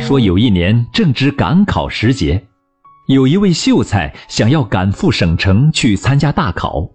[0.00, 2.42] 说有一年正值赶考时节，
[3.06, 6.88] 有一位秀才想要赶赴省城去参加大考，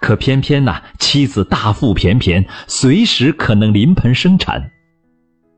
[0.00, 4.70] 可偏偏呢妻子大腹便便，随时可能临盆生产，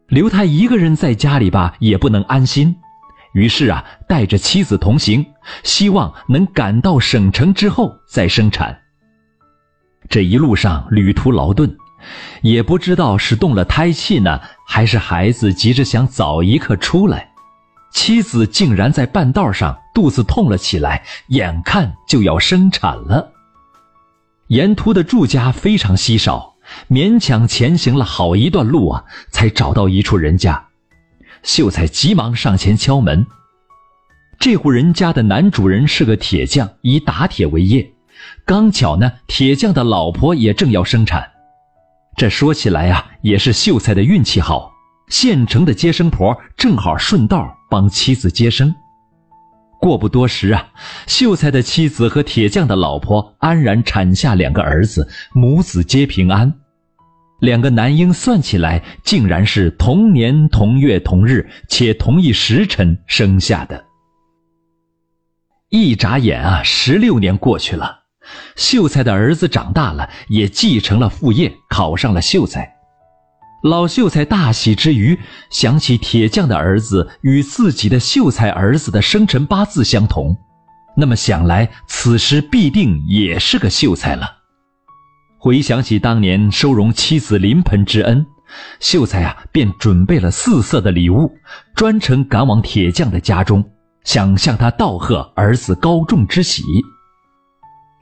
[0.08, 2.74] 留他一个人在家里吧也不能安心，
[3.34, 5.24] 于是啊带着妻子同行，
[5.62, 8.76] 希望能赶到省城之后再生产。
[10.08, 11.76] 这一路上旅途劳顿。
[12.42, 17.32] 也不知道是动了胎气呢，还是孩子急着想早一刻出来，
[17.92, 23.32] 妻子竟然在半道上肚子痛了起来，眼看就要生产了。
[24.48, 26.54] 沿途的住家非常稀少，
[26.90, 30.66] 勉强前行了好一段路啊，才找到一处人家。
[31.42, 33.26] 秀才急忙上前敲门。
[34.38, 37.92] 这户人家的男主人是个铁匠，以打铁为业，
[38.44, 41.30] 刚巧呢，铁匠的老婆也正要生产。
[42.16, 44.72] 这说起来呀，也是秀才的运气好，
[45.08, 48.74] 现成的接生婆正好顺道帮妻子接生。
[49.80, 50.68] 过不多时啊，
[51.06, 56.54] 秀才的妻子和铁匠的老婆安然产下两个儿子，母子皆平安。
[57.40, 63.84] 两个男婴算起来，竟然是同年同月同日，且同一时辰生下的。
[65.68, 68.03] 一眨眼啊，十六年过去了。
[68.56, 72.72] 秀才的儿子长大了，也继承了父业，考上了秀才。
[73.62, 75.18] 老秀才大喜之余，
[75.50, 80.36] 想起铁匠的儿子与自己的秀才儿子的生辰八字相同，
[80.96, 84.28] 那么想来此时必定也是个秀才了。
[85.38, 88.26] 回想起当年收容妻子临盆之恩，
[88.80, 91.32] 秀才啊便准备了四色的礼物，
[91.74, 93.64] 专程赶往铁匠的家中，
[94.04, 96.62] 想向他道贺儿子高中之喜。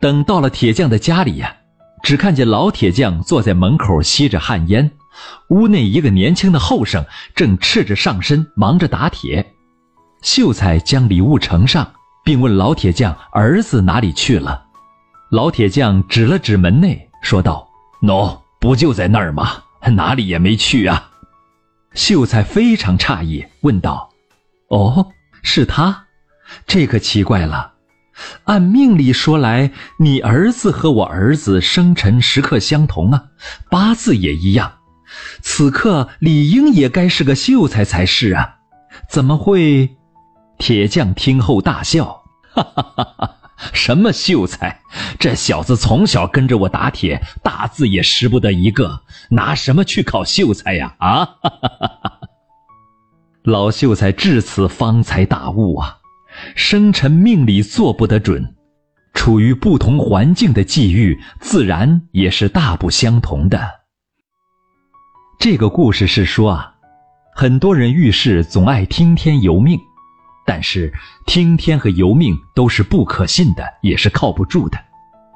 [0.03, 1.55] 等到了铁匠的家里呀，
[2.03, 4.91] 只看见老铁匠坐在门口吸着旱烟，
[5.51, 9.47] 屋内一个年轻的后生正赤着上身忙着打铁。
[10.21, 11.89] 秀才将礼物呈上，
[12.25, 14.65] 并问老铁匠儿子哪里去了。
[15.31, 17.69] 老铁匠指了指门内，说道
[18.03, 19.63] ：“喏，不就在那儿吗？
[19.93, 21.11] 哪里也没去啊。”
[21.95, 24.11] 秀才非常诧异，问道
[24.67, 25.13] ：“哦，
[25.45, 26.07] 是他？
[26.67, 27.72] 这可奇怪了。”
[28.45, 33.25] 按命理说来，你儿子和我儿子生辰时刻相同啊，
[33.71, 34.73] 八字也一样，
[35.41, 38.57] 此刻理应也该是个秀才才是啊，
[39.09, 39.97] 怎么会？
[40.59, 42.23] 铁匠听后大笑，
[42.55, 43.37] 哈哈哈哈！
[43.73, 44.81] 什么秀才？
[45.19, 49.01] 这小子从小跟着我打铁，大字也识不得一个，
[49.31, 50.95] 拿什么去考秀才呀？
[51.01, 51.25] 啊！
[51.25, 52.21] 哈哈哈哈
[53.43, 55.99] 老秀才至此方才大悟啊。
[56.55, 58.55] 生辰命理做不得准，
[59.15, 63.61] 处于不同环境的际遇，自然也是大不相同的。
[65.39, 66.75] 这个故事是说啊，
[67.35, 69.79] 很多人遇事总爱听天由命，
[70.47, 70.93] 但是
[71.27, 74.79] 听天和由命都是不可信的，也是靠不住的。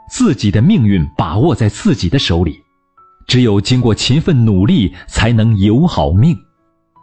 [0.08, 2.62] 自己的命运把握在自己的手里，
[3.26, 6.36] 只有经过勤奋努力，才能有好命。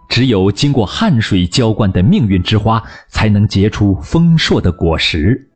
[0.09, 5.49] 只有经过汗水浇灌的命运之花，才能结出丰硕的果实。